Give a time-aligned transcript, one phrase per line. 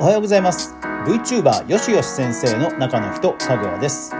[0.00, 0.76] おはようございます。
[1.06, 4.14] VTuber よしよし先生の中の人かぐわです。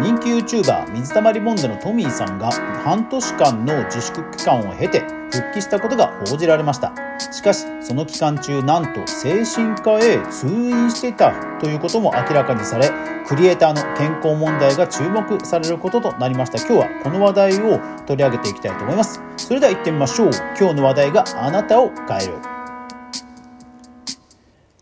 [0.00, 5.00] 人気 YouTuber 水溜りボンドのトミーさんが半年間の自粛期間を経て
[5.32, 6.94] 復帰したことが報じられました。
[7.32, 12.88] しかしその期間中なんと精神科へ通院していたということも明らかにされ
[13.26, 16.58] クリエイターの健康問題が注目されることとなりました。
[16.58, 19.20] 今日はこの話題を取り上げていきたいと思います。
[19.36, 20.30] それでは行ってみましょう。
[20.56, 22.53] 今日の話題があなたを変える。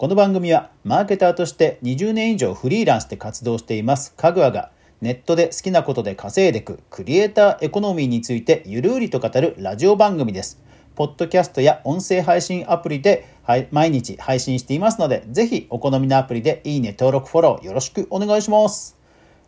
[0.02, 10.61] この番組はマーケターとして20年以上フリーランスで活動していますかぐわがネットで好きなことで稼いでいくクリエイターエコノミーについてゆるりと語るラジオ番組です。
[10.97, 13.28] ポッドキャストや音声配信アプリで
[13.70, 18.98] 毎日配信していますので、ぜひお好みのアプリでいいね、登録、フォローよろしくお願いします。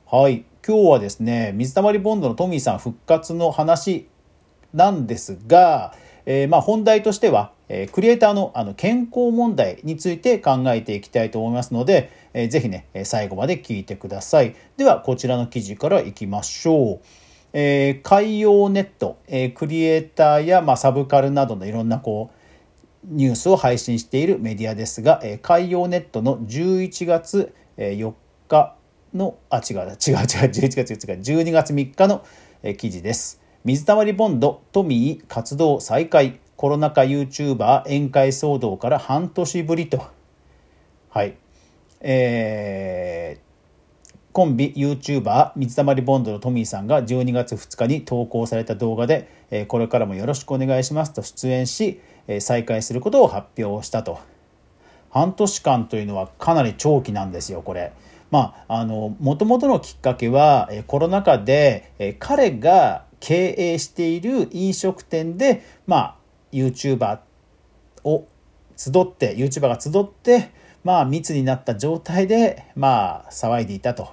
[0.07, 0.45] はい。
[0.65, 4.07] 今日はですね、水溜りボンドのトミーさん復活の話
[4.73, 5.97] なんですが、
[6.27, 14.55] えー、まあ本題としては、えー、クリエイターのあの健康問題について考えていきたいと思いますので、えー、ぜひね、最後まで聞いてください。
[14.77, 17.01] では、こちらの記事からいきましょう。
[17.57, 22.45] えー、海洋ネット、えー、クリエイターや、まあ、サブカルなどのいろんなこう
[23.07, 28.13] ニュースを配信しているメディアですが、えー、海洋ネットの11月4
[28.49, 28.77] 日
[29.15, 32.25] のあ違う違う違う11月4日12月3日の
[32.77, 33.41] 記事です。
[33.65, 40.05] 水溜りボンドトミー活動再開コロナ禍 YouTuber 宴会騒動から半年ぶりと。
[41.11, 41.37] はい。
[42.01, 54.19] えー、コンビ YouTuber 水溜りボンドのトミーさんが12月2日に投稿された動画で、えー、これからもよろしくお願いしますと出演し、えー、再開することを発表したと。
[55.11, 57.93] 半年間というのはかなり長期なんですよこれ。
[58.31, 66.17] まあ、あの、もともとのきっかけは、えコロナ禍で、え彼が経営している飲食店で、まあ、
[66.55, 67.19] YouTuber
[68.05, 68.27] を
[68.77, 70.53] 集って、YouTuber が集って、
[70.85, 74.09] まあ、密になった状態で、まあ、騒いでいたと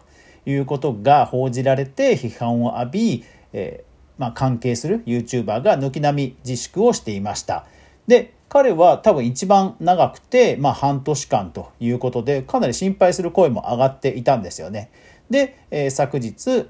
[0.45, 7.65] いうことが報じられて、批判を浴び、えー、まあ、関係する YouTuber が軒並み自粛をしていました。
[8.07, 14.91] で、彼は多分一番長くて、まあ、半年間ということで、かなり心配する声も上がっていたんですよね。
[15.29, 16.67] で、えー、昨日、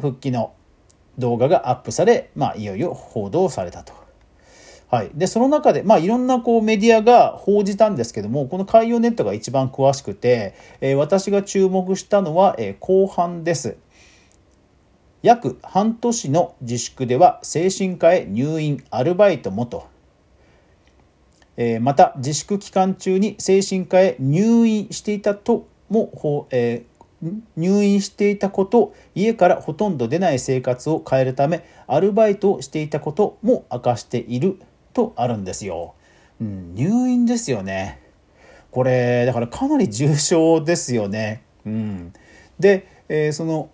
[0.00, 0.54] 復帰の
[1.18, 4.01] 動画がアップされ、まあ、いよいよ報道されたと。
[4.92, 13.78] はい、でその中で、まあ、いろんなこうメディアが報じたんですけどもこの海洋ネットが一番詳しくて、えー、私が注目したのは、えー、後半です。
[15.22, 19.86] 約半年の自粛では精神科へ入院アルバイトもと、
[21.56, 26.84] えー、また自粛期間中に精神科へ入院していたとも、え
[27.56, 34.58] 入院していたこと家からほとんど出ない生活を変えるためアルバイトをしていたことも明かしている。
[34.92, 35.94] とあるんですよ。
[36.40, 38.00] うん、入院ですよね。
[38.70, 41.42] これだからかなり重症ですよね。
[41.66, 42.12] うん、
[42.58, 43.70] で、えー、その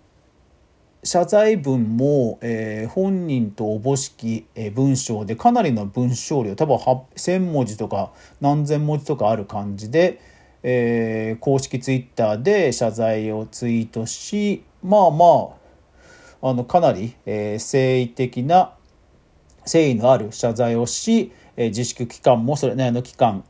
[1.03, 10.19] 謝罪文も、えー、本人とおぼしき、えー、文章でかなりの文章量多分1,000文字とか何千文字とかある感じで、
[10.61, 15.53] えー、公式ツイッターで謝罪をツイートしまあま
[16.41, 18.73] ああのかなり、えー、誠意的な
[19.61, 23.43] 誠意のある謝罪をし、え、自粛期間もそれなりの期間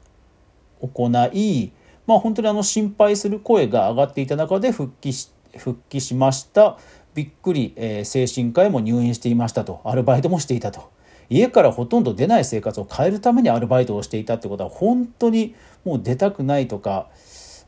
[0.82, 1.72] 行い、
[2.08, 6.78] まあ、本当にあの心配する声が上がっていた中で復帰し復帰しました
[7.16, 10.92] びっくり、えー、精神科へも入院していましたとアルバイトもしていたと。
[11.30, 15.56] 家からほとんど出ない生活を変えるためにアルバイトをしていたってことは本当に
[15.86, 17.08] もう出たくないとか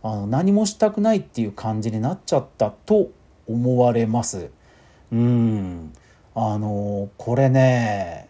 [0.01, 3.11] あの何もしたくないっていう感じになっちゃったと
[3.47, 4.49] 思われます。
[5.11, 5.93] うん
[6.33, 8.29] あのこれね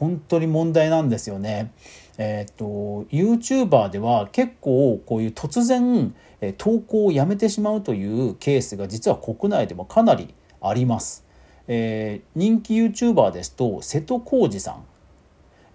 [0.00, 1.72] 本当に問題なんですよね。
[2.16, 6.14] えっ、ー、と YouTuber では結構こういう突然
[6.56, 11.26] 投稿をやめてしまうというケースが実は国内でもかなりあります。
[11.68, 14.84] えー、人気 YouTuber ですと瀬戸康史さん、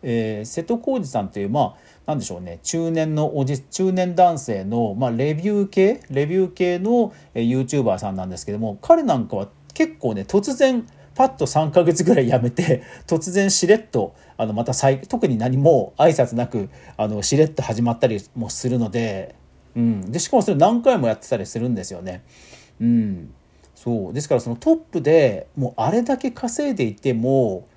[0.02, 1.76] えー、瀬戸康史さんっていうまあ
[2.08, 6.02] なんでしょうね中年のおじ中年男性の、まあ、レビュー系？
[6.10, 19.36] レビュー系の YouTuber さんなんですけども彼なんかは結構ね突然パッと3ヶ月ぐらいやめて 突然しれっとあのまた再特に何も挨拶なくあのしれっと始まったりもするので,、
[19.76, 22.22] うん、でしかもそれ何回もやってたりするんですよね。
[22.80, 23.34] うん。
[23.74, 24.14] そう。
[24.14, 27.68] ですからそのトップでもうあれだけ稼いでいても、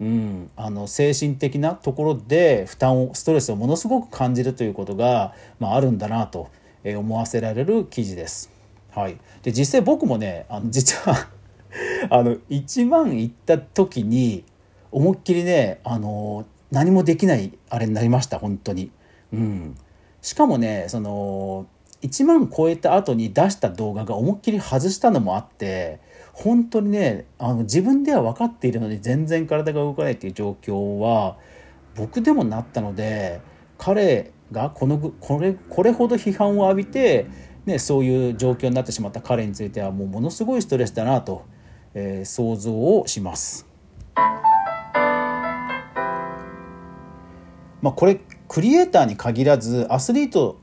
[0.00, 6.48] うん、あの精神的なところで負担をストレスをものすごく感じるということが、まあ、あるんだなと
[6.84, 8.50] 思わせられる記事です。
[8.92, 11.28] はい、で実際僕もねあの実は
[12.10, 14.44] あの1万いった時に
[14.90, 18.90] 思いっきりねあの何もできないあれになりました本当に。
[19.32, 19.76] うん、
[20.22, 21.66] しかもねその
[22.02, 26.00] 1万超えた後に出した動画が思いっきり外したのもあって
[26.32, 31.36] 本当にねあの自分では分かっているのに全然体が動かないっていう状況は
[31.94, 33.40] 僕でもなったので
[33.78, 37.26] 彼がこのこれこれほど批判を浴びて、
[37.66, 41.44] ね、そういう状況になってしまった彼についてはもうものすごいストレスだなと、
[41.94, 43.66] えー、想像をします。
[47.82, 50.60] まあ、これクリエイターに限らずアスリート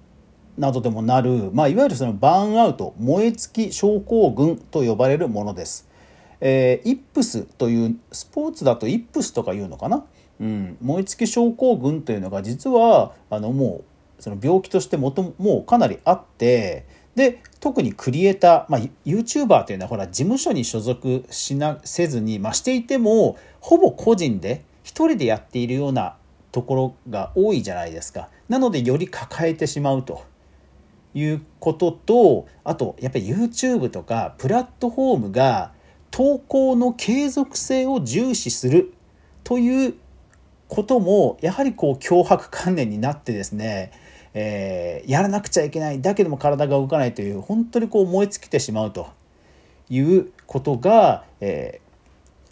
[0.57, 5.87] などでもなる、まあ、いわゆるそのバーンアウト燃え尽き症候群と呼ばれるものです。
[6.39, 10.05] えー、イップスというスポーツだとイップスとかいうのかな、
[10.39, 13.83] うん、燃え尽き症候群というのが実はあのも
[14.19, 16.85] うその病気としてもともうかなりあって
[17.17, 26.15] で特にクリエイター、まあ、YouTuber というのはほら事務所に所属しなせずに、まあ、していてもほぼ個人で一人でやっているような
[26.51, 28.29] ところが多いじゃないですか。
[28.47, 30.23] なのでより抱えてしまうと。
[31.15, 35.71] いうこととあとやっぱり YouTube とかプラットフォームが
[36.11, 38.93] 投稿の継続性を重視する
[39.43, 39.95] という
[40.67, 43.91] こともやはりこう脅迫観念になってですね、
[44.39, 49.07] えー、やらなくちゃいけないだけども体が動かないという本当にこう燃え尽きてしまうと
[49.89, 51.81] いうことが、え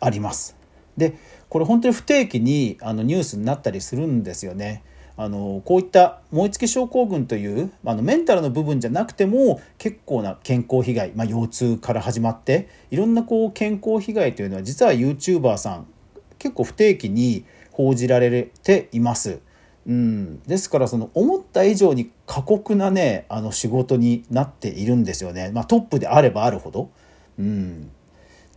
[0.02, 0.58] ー、あります。
[0.98, 1.16] で
[1.48, 4.82] これ本当に不定期にあのニュースになったりするんですよね。
[5.16, 15.88] あのこういった燃え尽き症候群というあのメンタルの部分じゃなくても結構な健康被害、まあ、腰痛から始まっていろんなこう健康被害というのは実は YouTuber さん
[16.40, 19.40] 結構不定期に報じられています。
[19.88, 26.90] うん、ですからその思った以上に過酷なねあの仕事になっているんですよね、まあ、トップであればあるほど。
[27.38, 27.92] うん、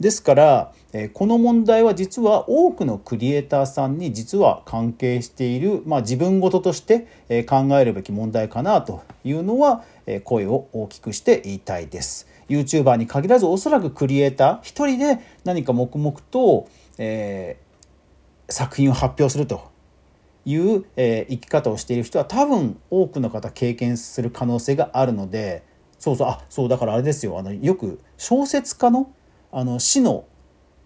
[0.00, 12.28] ですから、えこの問題は実は多くのクリエイターさんに実は関係している、まあ、自分事として、え考えるべき問題かなというのは、え声を大きくして言いたいです。
[12.48, 17.56] YouTuber に限らずおそらくクリエイター一人で何か黙々と、え、
[18.48, 19.70] 作品を発表すると
[20.44, 25.62] いう、えー、生き方をしている人は多分多くの方経験する可能性があるので
[25.98, 27.38] そうそうあそうだからあれですよ。
[27.38, 29.12] あのよく小説家の
[29.50, 30.26] あの死の、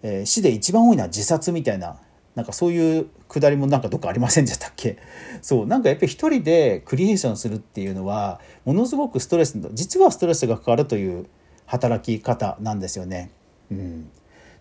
[0.01, 1.97] えー、死で一番多いのは自殺みたいな
[2.35, 4.97] なんかそういうくだりもなんかどっかありませんでしたっけ？
[5.41, 11.27] そうなんかやっぱり一人でクリエーションするっていうのはものすごくストレス実はストレスがかかるという
[11.65, 13.31] 働き方なんですよね。
[13.71, 14.09] うん、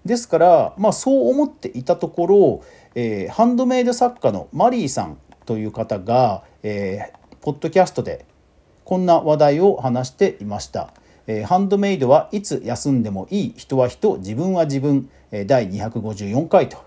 [0.05, 2.65] ですから、まあ、そう思っていたところ、
[2.95, 8.27] えー、ハンドメイド作家のマリーさんという方が、えー、ポッドキャストで
[8.85, 10.93] こんな話題を話していました。
[11.27, 16.79] えー、ハンドメイドはいつ休んでもいい人は人自分は自分、えー、第254回と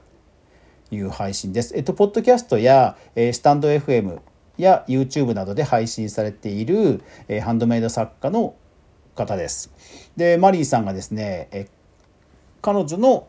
[0.92, 1.76] いう配信です。
[1.76, 4.20] えっと、ポッドキャストや、えー、スタンド FM
[4.58, 8.56] や YouTube などで配信されている、えー、ハンドメイド作家の
[9.16, 9.72] 方です。
[10.18, 11.68] で、マリーさんがですね、えー、
[12.66, 13.28] 彼女の、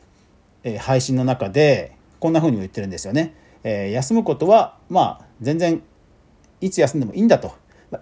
[0.64, 3.34] え、配信の中でこんな風に言ってるんですよね。
[3.64, 5.82] えー、休むことは、まあ、全然
[6.62, 7.52] いつ休んでもいいんだと。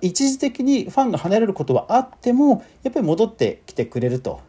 [0.01, 4.41] 一時的にファンが離れることはあってもやっぱり戻ってきてくれると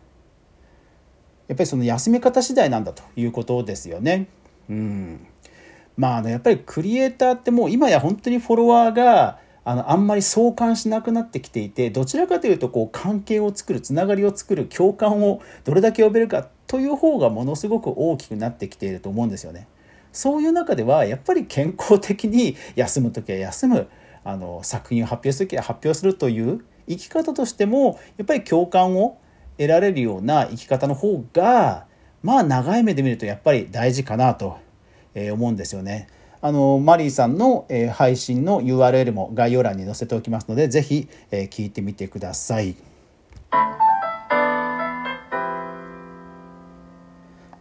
[1.49, 4.27] やっぱりその休み方次第なんだということですよね。
[4.69, 5.27] うん
[5.97, 19.67] まあ、ね、やっぱりクリエイターってもう今や本当にフォロワーがあのあんまり相関しなくなってきていてどちらかというとこう関係を作るつながりを作る共感をどれだけ呼べるかという方がものすごく大きくなってきていると思うんですよね。
[20.11, 23.87] そういう中ではやっぱり健康的に休む時は休む
[24.23, 29.19] あの作品を発表する時は発表するという生き方としてもやっぱり共感を
[29.57, 31.85] 得られるような生き方の方が
[32.23, 34.57] まあ長い目で見るとやっぱり大事かなと
[35.15, 36.07] 思うんですよね。
[36.41, 42.75] あのマリーさんの配信の URL も概要欄に載せておきますので是非聞いてみてください。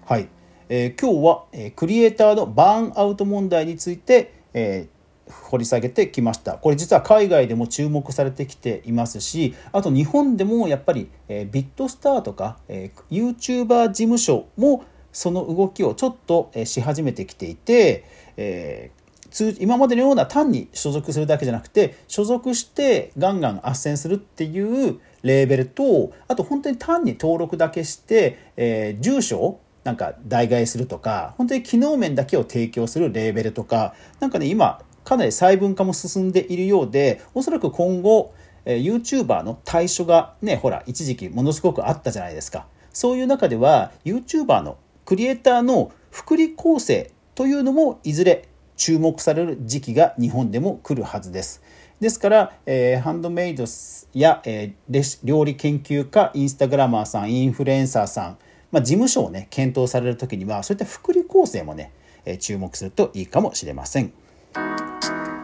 [0.06, 0.28] はい、
[0.68, 4.86] えー、今日は、えクリエイターのバーンアウト問題について、え
[5.26, 6.58] 掘り下げてきました。
[6.58, 18.04] これ実は海外でも注目されてきていますしあと日本でもやっぱり、えー、ビットスターとか、えー、YouTuber 事務所もその動きをちょっと、えー、し始めてきていて、
[18.36, 51.62] えー、今までのような単に所属するだけじゃなくて所属してガンガン斡旋するっていうレーベルとあと本当に単に登録だけして、えー、住所なんか代替するとか本当に機能面だけを提供するレーベルとかなんかね今かなり細分化も進んでいるようでおそらく今後、えー、YouTuber の対象がねほら一時期ものすごくあったじゃないですかそういう中では YouTuber のクリエイターの福利厚生というのもいずれ注目される時期が日本でも来るはずです。
[52.00, 53.64] ですから、えー、ハンドメイド
[54.12, 58.38] や、えー、料理研究家インスタグラマーさんインフルエンサーさん、
[58.74, 61.92] まあ、事務所をね検討される時にはそういった福利厚生もね、
[62.24, 64.12] え、注目するといいかもしれません。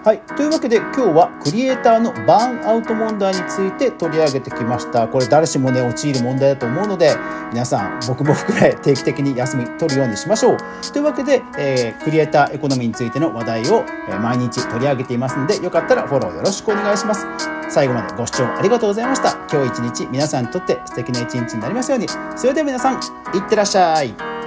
[0.03, 0.21] はい。
[0.35, 5.07] というわけで今日はクリエイターのバーンアウト問題について取り上げてきました。
[5.07, 7.15] これ誰しもね、陥る問題だと思うので、
[7.53, 10.57] 皆さん、僕も含め定期的に休み取るようにしましょう。
[10.93, 17.50] というわけで、えー、クリエイターエコノミーについての話題を、え毎日取り上げていますので、よかったらフォローよろしくお願いします。
[17.71, 19.39] 最後までご視聴ありがとうございました。
[19.51, 22.09] 今日一日皆さんにとって素敵な一日になりますように。
[22.37, 22.99] それでは皆さん、い
[23.39, 24.40] ってらっしゃい。